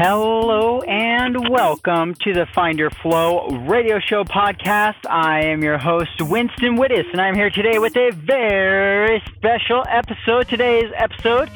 [0.00, 5.04] Hello and welcome to the Find Your Flow radio show podcast.
[5.10, 10.48] I am your host, Winston Wittes, and I'm here today with a very special episode.
[10.48, 11.50] Today's episode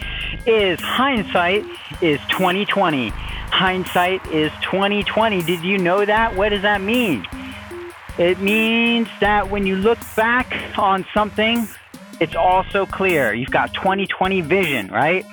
[0.45, 1.65] is Hindsight
[2.03, 3.11] is 2020.
[3.11, 5.45] Hindsight is 2020.
[5.45, 6.35] Did you know that?
[6.35, 7.25] What does that mean?
[8.19, 11.69] It means that when you look back on something,
[12.21, 13.35] it's all so clear.
[13.35, 15.25] You've got 2020 vision, right?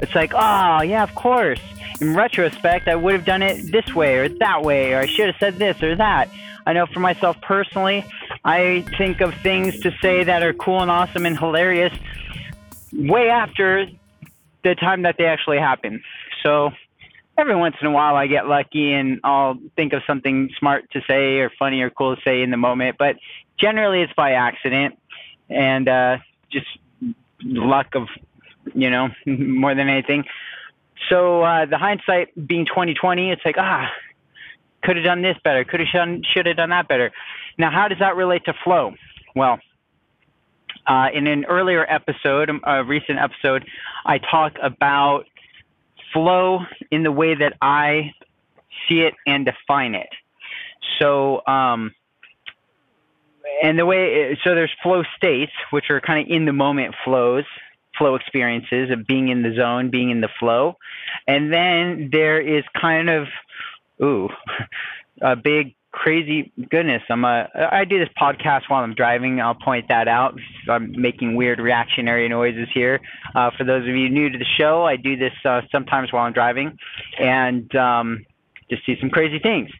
[0.00, 1.60] It's like, oh, yeah, of course
[2.00, 5.26] in retrospect, I would have done it this way or that way, or I should
[5.26, 6.30] have said this or that.
[6.66, 8.04] I know for myself personally,
[8.44, 11.92] I think of things to say that are cool and awesome and hilarious
[12.92, 13.86] way after
[14.64, 16.02] the time that they actually happen.
[16.42, 16.70] So
[17.38, 21.02] every once in a while, I get lucky and I'll think of something smart to
[21.08, 23.16] say or funny or cool to say in the moment, but
[23.58, 24.98] generally it's by accident
[25.48, 26.18] and uh,
[26.50, 26.66] just
[27.42, 28.08] luck of,
[28.74, 30.24] you know, more than anything.
[31.08, 33.90] So uh, the hindsight being 2020, it's like ah,
[34.82, 37.10] could have done this better, could have done, should have done that better.
[37.58, 38.94] Now, how does that relate to flow?
[39.34, 39.58] Well,
[40.86, 43.66] uh, in an earlier episode, a recent episode,
[44.04, 45.24] I talk about
[46.12, 48.12] flow in the way that I
[48.88, 50.08] see it and define it.
[51.00, 51.92] So, um,
[53.62, 57.44] and the way, so there's flow states, which are kind of in the moment flows,
[57.98, 60.76] flow experiences of being in the zone, being in the flow.
[61.26, 63.26] And then there is kind of,
[64.02, 64.28] ooh,
[65.22, 67.02] a big crazy goodness.
[67.08, 69.40] I'm a, I do this podcast while I'm driving.
[69.40, 70.38] I'll point that out.
[70.68, 73.00] I'm making weird reactionary noises here.
[73.34, 76.24] Uh, for those of you new to the show, I do this uh, sometimes while
[76.24, 76.78] I'm driving
[77.18, 78.26] and um,
[78.68, 79.70] just see some crazy things.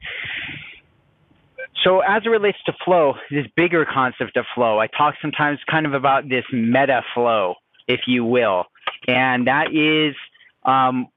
[1.84, 5.84] So as it relates to flow, this bigger concept of flow, I talk sometimes kind
[5.84, 7.54] of about this meta flow
[7.86, 8.64] if you will.
[9.08, 10.14] And that is
[10.64, 11.08] um,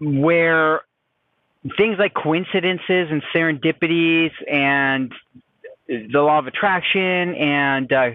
[0.00, 0.80] where
[1.76, 5.12] things like coincidences and serendipities and
[5.86, 8.10] the law of attraction and uh,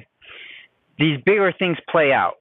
[0.97, 2.35] these bigger things play out.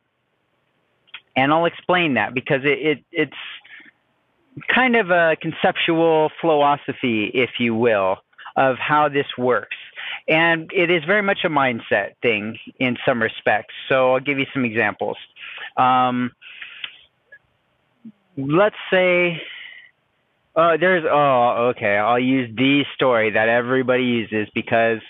[1.36, 7.75] And I'll explain that because it, it, it's kind of a conceptual philosophy, if you
[7.75, 8.16] will,
[8.56, 9.75] of how this works.
[10.28, 13.75] And it is very much a mindset thing in some respects.
[13.88, 15.16] So I'll give you some examples.
[15.76, 16.32] Um,
[18.36, 19.41] let's say
[20.54, 25.00] uh, there's oh okay I'll use the story that everybody uses because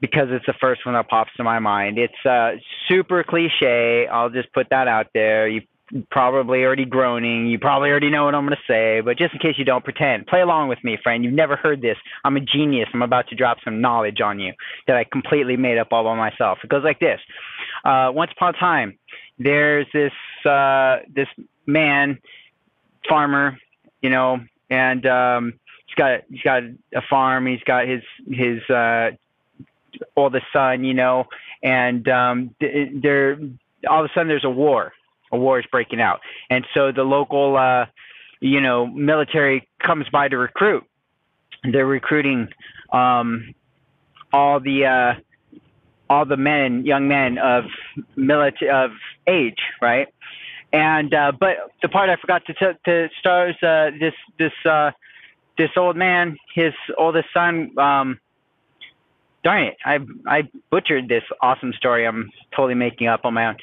[0.00, 1.98] because it's the first one that pops to my mind.
[1.98, 2.52] It's uh,
[2.88, 4.06] super cliche.
[4.06, 5.48] I'll just put that out there.
[5.48, 5.62] You
[6.10, 7.46] probably already groaning.
[7.46, 9.84] You probably already know what I'm going to say, but just in case you don't
[9.84, 11.24] pretend, play along with me, friend.
[11.24, 11.96] You've never heard this.
[12.24, 12.88] I'm a genius.
[12.92, 14.52] I'm about to drop some knowledge on you
[14.86, 16.58] that I completely made up all by myself.
[16.64, 17.20] It goes like this.
[17.84, 18.98] Uh, once upon a time,
[19.38, 20.12] there's this
[20.44, 21.28] uh, this
[21.66, 22.18] man,
[23.08, 23.58] farmer,
[24.00, 24.40] you know,
[24.70, 25.54] and um,
[25.86, 26.62] he's got he's got
[26.94, 27.46] a farm.
[27.46, 29.10] He's got his his uh,
[30.16, 31.26] oldest son, you know,
[31.62, 33.38] and um, there
[33.88, 34.92] all of a sudden there's a war
[35.34, 36.20] a war is breaking out.
[36.48, 37.86] And so the local, uh,
[38.40, 40.84] you know, military comes by to recruit.
[41.64, 42.48] They're recruiting
[42.92, 43.54] um,
[44.32, 45.14] all the uh,
[46.08, 47.64] all the men, young men of
[48.16, 48.90] military of
[49.26, 50.08] age, right?
[50.72, 54.52] And uh, but the part I forgot to t- to start is uh, this this
[54.68, 54.90] uh,
[55.56, 57.76] this old man, his oldest son.
[57.78, 58.20] Um,
[59.42, 62.06] darn it, I I butchered this awesome story.
[62.06, 63.56] I'm totally making up on my own.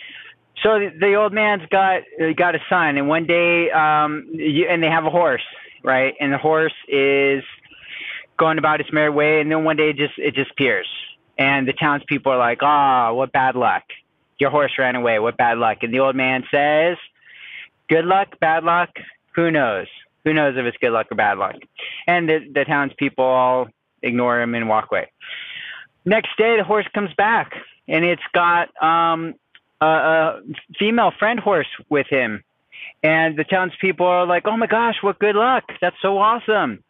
[0.63, 4.67] So the, the old man's got uh, got a son, and one day, um, you,
[4.69, 5.45] and they have a horse,
[5.83, 6.13] right?
[6.19, 7.43] And the horse is
[8.37, 10.87] going about its merry way, and then one day it just it disappears,
[11.37, 13.83] and the townspeople are like, "Ah, oh, what bad luck!
[14.39, 15.17] Your horse ran away.
[15.17, 16.97] What bad luck!" And the old man says,
[17.89, 18.89] "Good luck, bad luck.
[19.35, 19.87] Who knows?
[20.25, 21.55] Who knows if it's good luck or bad luck?"
[22.05, 23.69] And the the townspeople all
[24.03, 25.11] ignore him and walk away.
[26.05, 27.53] Next day, the horse comes back,
[27.87, 29.35] and it's got um,
[29.85, 30.41] a,
[30.77, 32.43] female friend horse with him.
[33.03, 35.63] And the townspeople are like, oh my gosh, what good luck.
[35.81, 36.83] That's so awesome.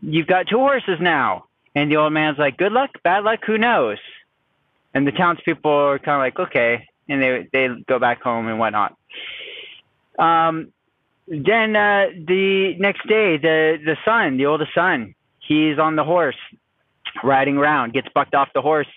[0.00, 1.44] You've got two horses now.
[1.74, 3.98] And the old man's like, good luck, bad luck, who knows?
[4.94, 6.86] And the townspeople are kind of like, okay.
[7.08, 8.96] And they, they go back home and whatnot.
[10.18, 10.72] Um,
[11.26, 16.36] then uh, the next day, the, the son, the oldest son, he's on the horse
[17.22, 18.88] riding around, gets bucked off the horse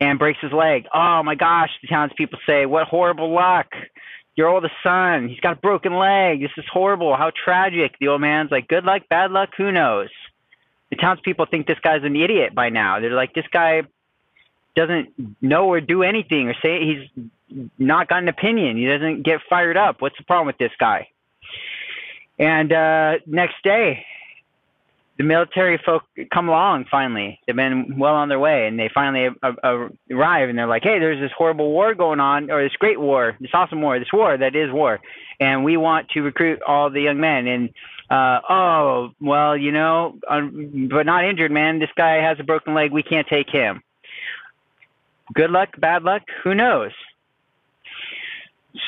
[0.00, 0.86] and breaks his leg.
[0.92, 3.66] Oh my gosh, the townspeople say, What horrible luck.
[4.36, 6.40] Your oldest son, he's got a broken leg.
[6.40, 7.16] This is horrible.
[7.16, 7.94] How tragic.
[8.00, 10.08] The old man's like, Good luck, bad luck, who knows?
[10.90, 13.00] The townspeople think this guy's an idiot by now.
[13.00, 13.82] They're like, This guy
[14.74, 18.76] doesn't know or do anything or say he's not got an opinion.
[18.76, 20.00] He doesn't get fired up.
[20.00, 21.08] What's the problem with this guy?
[22.38, 24.04] And uh, next day,
[25.16, 26.02] the military folk
[26.32, 27.38] come along finally.
[27.46, 29.28] They've been well on their way, and they finally
[30.10, 33.36] arrive, and they're like, "Hey, there's this horrible war going on, or this great war,
[33.40, 35.00] this awesome war, this war that is war,
[35.38, 37.70] and we want to recruit all the young men." And
[38.10, 41.78] uh, oh, well, you know, but not injured, man.
[41.78, 42.90] This guy has a broken leg.
[42.90, 43.82] We can't take him.
[45.32, 46.90] Good luck, bad luck, who knows?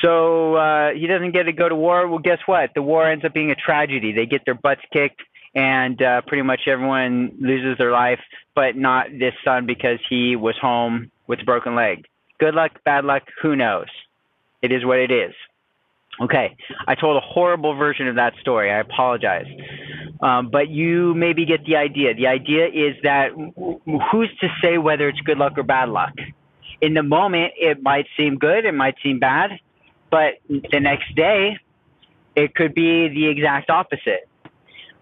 [0.02, 2.08] So uh, he doesn't get to go to war.
[2.08, 2.70] Well, guess what?
[2.74, 4.12] The war ends up being a tragedy.
[4.12, 5.22] They get their butts kicked
[5.56, 8.20] and uh, pretty much everyone loses their life,
[8.54, 12.04] but not this son because he was home with a broken leg.
[12.38, 13.86] Good luck, bad luck, who knows?
[14.60, 15.34] It is what it is.
[16.20, 16.56] Okay,
[16.86, 18.70] I told a horrible version of that story.
[18.70, 19.46] I apologize.
[20.20, 22.14] Um, but you maybe get the idea.
[22.14, 26.12] The idea is that who's to say whether it's good luck or bad luck?
[26.80, 29.58] In the moment, it might seem good, it might seem bad,
[30.10, 31.58] but the next day,
[32.34, 34.28] it could be the exact opposite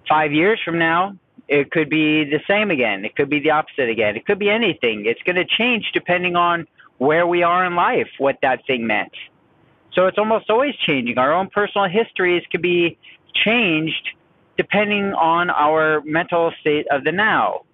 [0.09, 1.17] five years from now,
[1.49, 3.05] it could be the same again.
[3.05, 4.17] It could be the opposite again.
[4.17, 5.05] It could be anything.
[5.07, 6.67] It's going to change depending on
[6.99, 9.13] where we are in life, what that thing meant.
[9.93, 11.19] So it's almost always changing.
[11.19, 12.99] Our own personal histories could be
[13.35, 14.11] changed
[14.57, 17.65] depending on our mental state of the now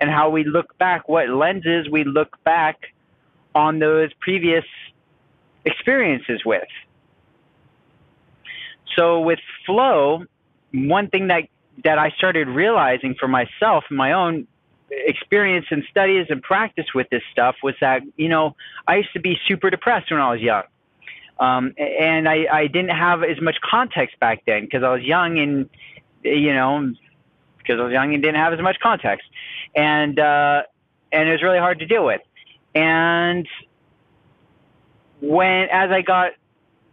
[0.00, 2.92] and how we look back, what lenses we look back
[3.54, 4.64] on those previous
[5.64, 6.68] experiences with.
[8.96, 10.24] So with flow,
[10.72, 11.44] one thing that
[11.84, 14.46] that I started realizing for myself, my own
[14.90, 18.56] experience and studies and practice with this stuff was that you know
[18.86, 20.64] I used to be super depressed when I was young,
[21.38, 25.38] um, and I, I didn't have as much context back then because I was young
[25.38, 25.70] and
[26.22, 26.92] you know
[27.58, 29.26] because I was young and didn't have as much context,
[29.74, 30.62] and uh,
[31.12, 32.20] and it was really hard to deal with,
[32.74, 33.46] and
[35.20, 36.32] when as I got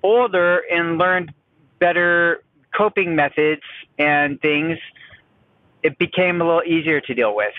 [0.04, 1.34] older and learned
[1.80, 2.44] better
[2.78, 3.64] coping methods
[3.98, 4.78] and things,
[5.84, 7.54] it became a little easier to deal with.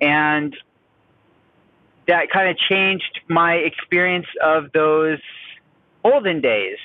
[0.00, 0.56] And
[2.08, 5.18] that kind of changed my experience of those
[6.02, 6.78] olden days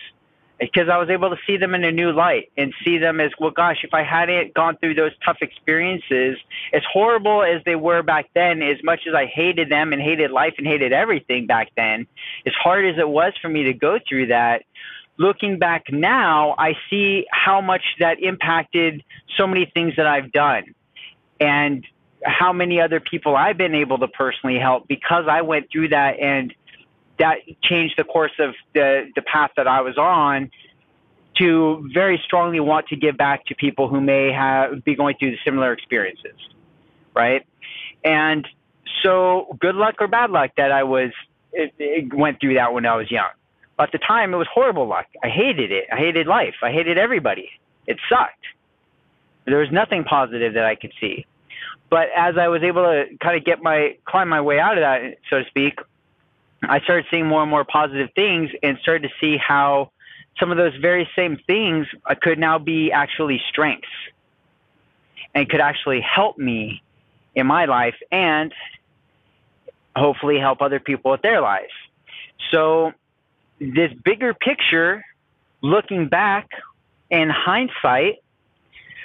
[0.59, 3.31] because I was able to see them in a new light and see them as,
[3.39, 6.37] well, gosh, if I hadn't gone through those tough experiences,
[6.73, 10.31] as horrible as they were back then, as much as I hated them and hated
[10.31, 12.07] life and hated everything back then,
[12.45, 14.63] as hard as it was for me to go through that,
[15.19, 19.03] looking back now, I see how much that impacted
[19.37, 20.73] so many things that I've done
[21.39, 21.85] and
[22.23, 26.19] how many other people I've been able to personally help because I went through that
[26.19, 26.53] and
[27.19, 30.51] that changed the course of the, the path that I was on
[31.37, 35.35] to very strongly want to give back to people who may have be going through
[35.43, 36.35] similar experiences.
[37.13, 37.45] Right.
[38.05, 38.47] And
[39.03, 41.11] so good luck or bad luck that I was
[41.51, 43.29] it, it went through that when I was young
[43.79, 45.05] at the time, it was horrible luck.
[45.23, 45.85] I hated it.
[45.91, 46.55] I hated life.
[46.61, 47.49] I hated everybody.
[47.87, 48.45] It sucked.
[49.45, 51.25] There was nothing positive that I could see.
[51.89, 54.81] But as I was able to kind of get my climb my way out of
[54.81, 55.79] that, so to speak,
[56.61, 59.91] I started seeing more and more positive things and started to see how
[60.39, 63.87] some of those very same things uh, could now be actually strengths
[65.33, 66.81] and could actually help me
[67.35, 68.53] in my life and
[69.95, 71.71] hopefully help other people with their lives.
[72.51, 72.93] So
[73.59, 75.03] this bigger picture,
[75.61, 76.49] looking back
[77.09, 78.23] in hindsight,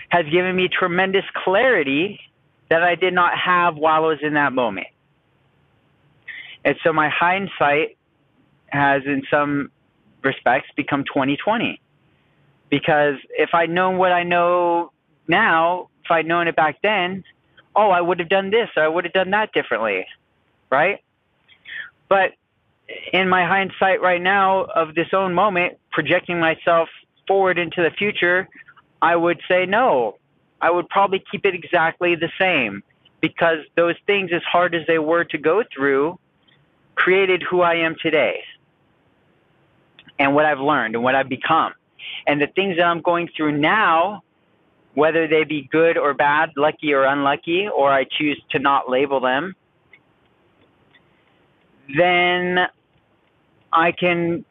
[0.08, 2.20] has given me tremendous clarity
[2.70, 4.86] that I did not have while I was in that moment.
[6.64, 7.96] And so my hindsight
[8.68, 9.70] has, in some
[10.22, 11.80] respects, become 2020.
[12.70, 14.92] Because if I'd known what I know
[15.28, 17.24] now, if I'd known it back then,
[17.76, 20.06] oh, I would have done this, or I would have done that differently,
[20.70, 21.02] right?
[22.08, 22.32] But
[23.12, 26.88] in my hindsight right now of this own moment, projecting myself
[27.26, 28.48] forward into the future,
[29.00, 30.18] I would say no.
[30.60, 32.82] I would probably keep it exactly the same
[33.20, 36.18] because those things, as hard as they were to go through,
[36.94, 38.42] created who I am today
[40.18, 41.72] and what I've learned and what I've become.
[42.26, 44.22] And the things that I'm going through now,
[44.94, 49.20] whether they be good or bad, lucky or unlucky, or I choose to not label
[49.20, 49.54] them,
[51.96, 52.66] then
[53.72, 54.44] I can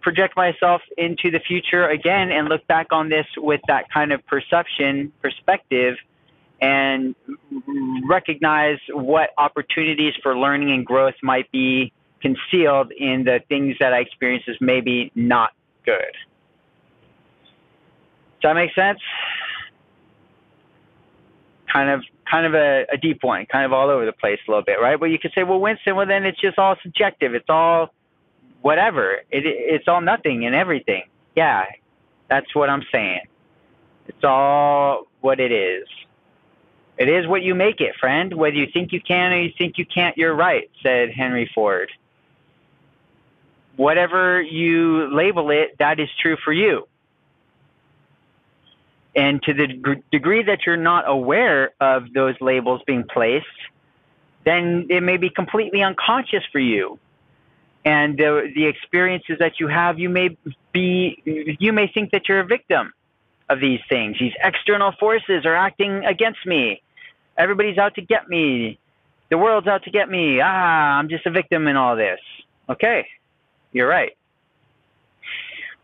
[0.00, 4.24] project myself into the future again and look back on this with that kind of
[4.26, 5.96] perception perspective
[6.60, 7.14] and
[8.08, 13.98] recognize what opportunities for learning and growth might be concealed in the things that I
[13.98, 15.50] experience as maybe not
[15.84, 16.14] good.
[18.40, 19.00] Does that make sense?
[21.72, 24.50] Kind of kind of a, a deep one, kind of all over the place a
[24.50, 24.98] little bit, right?
[24.98, 27.34] But you could say, well, Winston, well, then it's just all subjective.
[27.34, 27.92] It's all
[28.62, 29.14] whatever.
[29.30, 31.04] It, it's all nothing and everything.
[31.36, 31.64] Yeah,
[32.28, 33.20] That's what I'm saying.
[34.08, 35.86] It's all what it is.
[36.98, 38.34] It is what you make it, friend.
[38.34, 41.90] Whether you think you can or you think you can't, you're right, said Henry Ford.
[43.76, 46.88] Whatever you label it, that is true for you.
[49.16, 53.46] And to the degree that you're not aware of those labels being placed,
[54.44, 56.98] then it may be completely unconscious for you.
[57.84, 60.36] And the, the experiences that you have, you may
[60.72, 62.92] be, you may think that you're a victim
[63.48, 64.16] of these things.
[64.18, 66.82] These external forces are acting against me.
[67.38, 68.78] Everybody's out to get me.
[69.30, 70.40] The world's out to get me.
[70.42, 72.20] Ah, I'm just a victim in all this.
[72.68, 73.06] Okay,
[73.72, 74.15] you're right.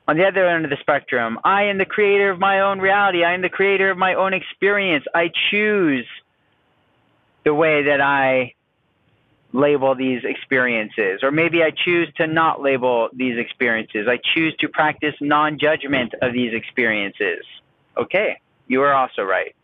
[0.09, 3.25] On the other end of the spectrum, I am the creator of my own reality.
[3.25, 5.05] I am the creator of my own experience.
[5.15, 6.07] I choose
[7.45, 8.55] the way that I
[9.53, 11.23] label these experiences.
[11.23, 14.09] Or maybe I choose to not label these experiences.
[14.09, 17.45] I choose to practice non judgment of these experiences.
[17.97, 19.55] Okay, you are also right.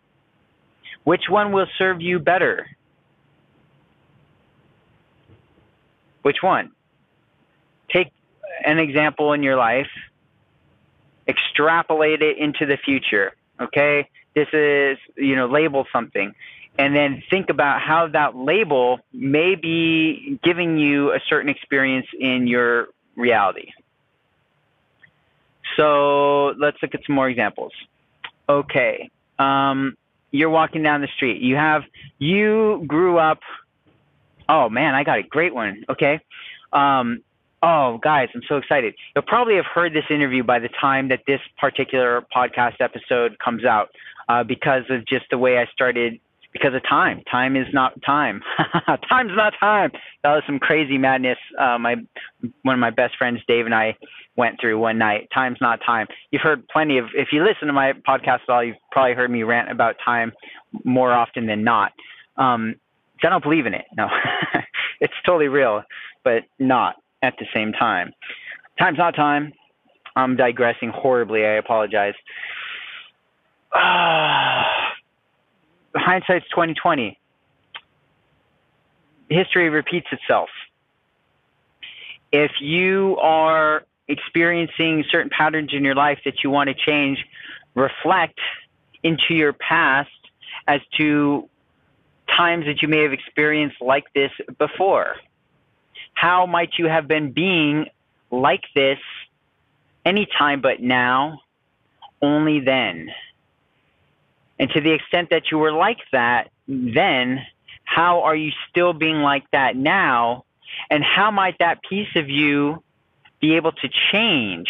[1.04, 2.68] Which one will serve you better?
[6.22, 6.72] Which one?
[7.90, 8.12] Take
[8.64, 9.88] an example in your life,
[11.28, 13.34] extrapolate it into the future.
[13.60, 16.34] Okay, this is, you know, label something
[16.78, 22.46] and then think about how that label may be giving you a certain experience in
[22.46, 23.72] your reality.
[25.76, 27.72] So let's look at some more examples.
[28.48, 29.96] Okay, um,
[30.30, 31.42] you're walking down the street.
[31.42, 31.82] You have
[32.18, 33.40] you grew up.
[34.48, 35.84] Oh man, I got a great one.
[35.88, 36.20] Okay.
[36.72, 37.22] Um,
[37.62, 38.94] oh guys, I'm so excited.
[39.14, 43.64] You'll probably have heard this interview by the time that this particular podcast episode comes
[43.64, 43.88] out,
[44.28, 46.20] uh, because of just the way I started
[46.52, 47.22] because of time.
[47.30, 48.40] Time is not time.
[49.08, 49.90] Time's not time.
[50.22, 51.38] That was some crazy madness.
[51.58, 51.96] Uh, my
[52.62, 53.96] one of my best friends, Dave, and I
[54.36, 55.28] went through one night.
[55.34, 56.06] Time's not time.
[56.30, 57.06] You've heard plenty of.
[57.14, 60.32] If you listen to my podcast at all, you've probably heard me rant about time
[60.84, 61.92] more often than not.
[62.36, 62.76] Um,
[63.22, 63.84] I don't believe in it.
[63.96, 64.08] No,
[65.00, 65.82] it's totally real,
[66.24, 68.12] but not at the same time.
[68.78, 69.52] Time's not time.
[70.16, 71.44] I'm digressing horribly.
[71.44, 72.14] I apologize.
[73.72, 74.62] Uh,
[75.98, 77.18] hindsight's 2020.
[79.30, 80.48] History repeats itself.
[82.32, 87.24] If you are experiencing certain patterns in your life that you want to change,
[87.74, 88.38] reflect
[89.02, 90.10] into your past
[90.66, 91.48] as to
[92.36, 95.16] times that you may have experienced like this before.
[96.20, 97.86] How might you have been being
[98.32, 98.98] like this
[100.04, 101.42] anytime but now,
[102.20, 103.10] only then?
[104.58, 107.46] And to the extent that you were like that then,
[107.84, 110.44] how are you still being like that now?
[110.90, 112.82] And how might that piece of you
[113.40, 114.68] be able to change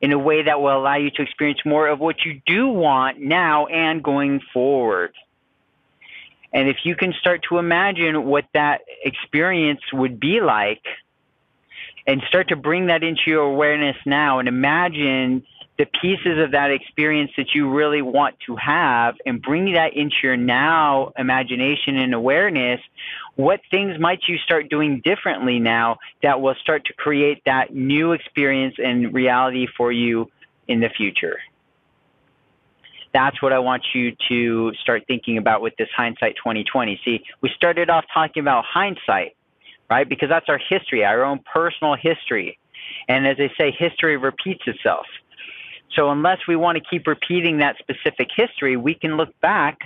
[0.00, 3.20] in a way that will allow you to experience more of what you do want
[3.20, 5.14] now and going forward?
[6.52, 10.82] And if you can start to imagine what that experience would be like
[12.06, 15.44] and start to bring that into your awareness now and imagine
[15.78, 20.16] the pieces of that experience that you really want to have and bring that into
[20.24, 22.80] your now imagination and awareness,
[23.36, 28.10] what things might you start doing differently now that will start to create that new
[28.12, 30.28] experience and reality for you
[30.66, 31.38] in the future?
[33.18, 37.00] That's what I want you to start thinking about with this hindsight 2020.
[37.04, 39.34] See, we started off talking about hindsight,
[39.90, 40.08] right?
[40.08, 42.60] Because that's our history, our own personal history.
[43.08, 45.04] And as they say, history repeats itself.
[45.96, 49.78] So unless we want to keep repeating that specific history, we can look back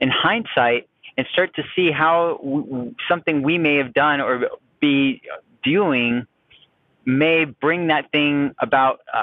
[0.00, 4.48] in hindsight and start to see how w- something we may have done or
[4.80, 5.22] be
[5.62, 6.26] doing
[7.04, 9.22] may bring that thing about uh,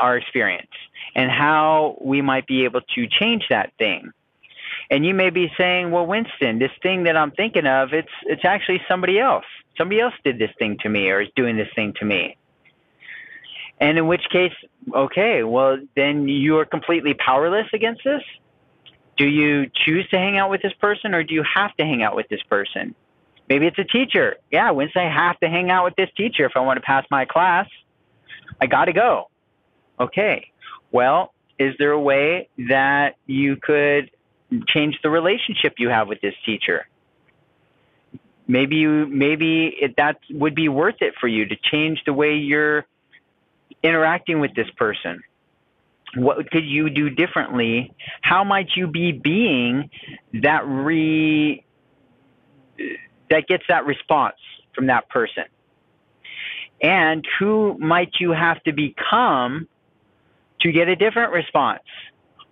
[0.00, 0.70] our experience
[1.14, 4.10] and how we might be able to change that thing.
[4.90, 8.44] And you may be saying, "Well, Winston, this thing that I'm thinking of, it's it's
[8.44, 9.44] actually somebody else.
[9.76, 12.36] Somebody else did this thing to me or is doing this thing to me."
[13.80, 14.52] And in which case,
[14.94, 18.22] okay, well, then you are completely powerless against this.
[19.16, 22.02] Do you choose to hang out with this person or do you have to hang
[22.02, 22.94] out with this person?
[23.48, 24.36] Maybe it's a teacher.
[24.50, 27.04] Yeah, Wednesday, I have to hang out with this teacher if I want to pass
[27.10, 27.66] my class.
[28.60, 29.28] I got to go.
[30.00, 30.50] Okay,
[30.92, 34.10] well, is there a way that you could
[34.68, 36.88] change the relationship you have with this teacher?
[38.48, 42.34] Maybe you, maybe it, that would be worth it for you to change the way
[42.34, 42.86] you're
[43.82, 45.22] interacting with this person?
[46.16, 47.94] What could you do differently?
[48.22, 49.90] How might you be being
[50.42, 51.64] that re
[53.30, 54.36] that gets that response
[54.74, 55.44] from that person?
[56.82, 59.68] And who might you have to become
[60.60, 61.82] to get a different response,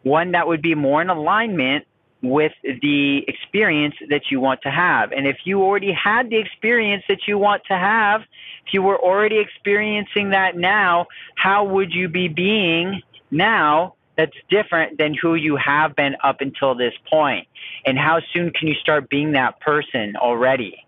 [0.03, 1.85] one that would be more in alignment
[2.23, 5.13] with the experience that you want to have.
[5.13, 8.23] And if you already had the experience that you want to have,
[8.67, 14.99] if you were already experiencing that now, how would you be being now that's different
[14.99, 17.47] than who you have been up until this point?
[17.87, 20.85] And how soon can you start being that person already?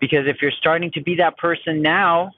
[0.00, 2.32] Because if you're starting to be that person now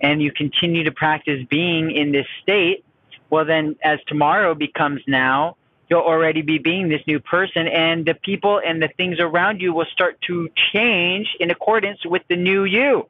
[0.00, 2.84] and you continue to practice being in this state,
[3.28, 5.56] well, then as tomorrow becomes now,
[5.88, 9.72] you'll already be being this new person and the people and the things around you
[9.72, 13.08] will start to change in accordance with the new you.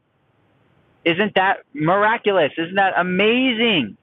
[1.05, 2.53] Isn't that miraculous?
[2.59, 3.97] Isn't that amazing?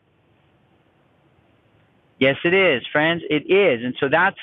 [2.19, 3.23] Yes, it is, friends.
[3.29, 3.83] It is.
[3.83, 4.39] And so that's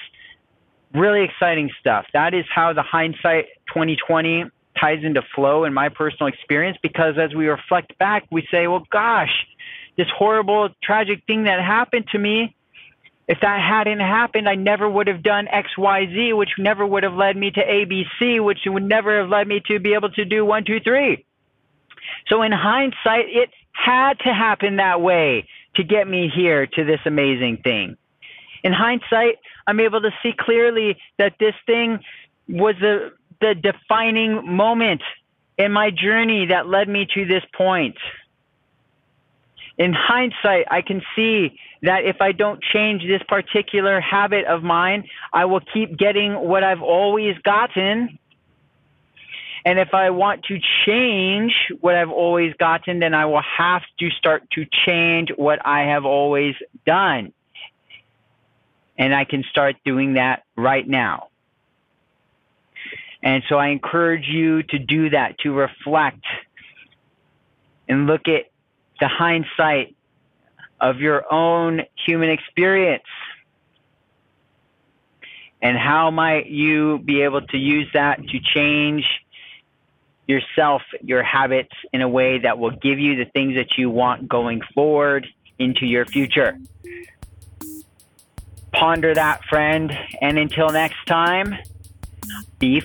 [0.93, 2.07] really exciting stuff.
[2.13, 4.45] That is how the hindsight 2020
[4.85, 8.85] ties into flow in my personal experience because as we reflect back, we say, well,
[8.91, 9.33] gosh,
[9.97, 12.55] this horrible, tragic thing that happened to me,
[13.27, 17.37] if that hadn't happened, I never would have done XYZ, which never would have led
[17.37, 20.65] me to ABC, which would never have led me to be able to do one,
[20.65, 21.25] two, three.
[22.29, 27.01] So in hindsight, it had to happen that way to get me here to this
[27.07, 27.97] amazing thing.
[28.63, 29.37] In hindsight,
[29.67, 32.01] I'm able to see clearly that this thing
[32.49, 35.03] was the, the defining moment
[35.59, 37.97] in my journey that led me to this point
[39.77, 45.05] in hindsight, I can see that if I don't change this particular habit of mine,
[45.33, 48.19] I will keep getting what I've always gotten.
[49.67, 54.11] And if I want to change what I've always gotten, then I will have to
[54.11, 56.55] start to change what I have always
[56.87, 57.33] done.
[58.97, 61.29] And I can start doing that right now.
[63.25, 66.23] And so I encourage you to do that, to reflect
[67.89, 68.51] and look at
[69.01, 69.97] the hindsight
[70.79, 73.03] of your own human experience.
[75.63, 79.05] And how might you be able to use that to change
[80.29, 84.29] yourself, your habits in a way that will give you the things that you want
[84.29, 85.27] going forward
[85.59, 86.59] into your future?
[88.73, 89.97] Ponder that, friend.
[90.21, 91.55] And until next time,
[92.59, 92.81] be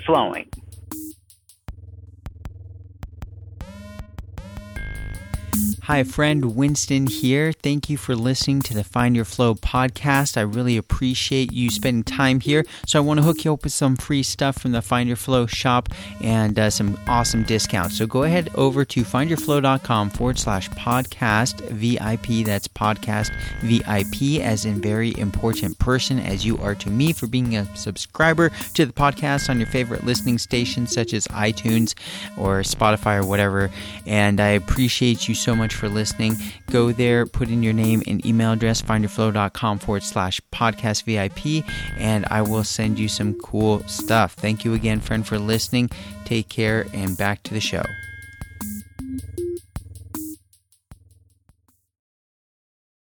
[5.90, 7.52] Hi, friend Winston here.
[7.52, 10.38] Thank you for listening to the Find Your Flow podcast.
[10.38, 12.64] I really appreciate you spending time here.
[12.86, 15.16] So, I want to hook you up with some free stuff from the Find Your
[15.16, 15.90] Flow shop
[16.22, 17.98] and uh, some awesome discounts.
[17.98, 22.46] So, go ahead over to findyourflow.com forward slash podcast VIP.
[22.46, 27.58] That's podcast VIP, as in very important person, as you are to me for being
[27.58, 31.96] a subscriber to the podcast on your favorite listening stations such as iTunes
[32.38, 33.72] or Spotify or whatever.
[34.06, 36.36] And I appreciate you so much for listening.
[36.68, 41.66] Go there, put in your name and email address, findyourflow.com forward slash podcast VIP,
[41.98, 44.34] and I will send you some cool stuff.
[44.34, 45.90] Thank you again, friend, for listening.
[46.26, 47.84] Take care, and back to the show.